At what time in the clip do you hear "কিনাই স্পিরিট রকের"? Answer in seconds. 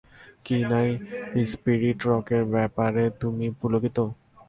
0.45-2.43